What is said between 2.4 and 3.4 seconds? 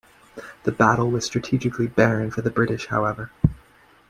the British, however.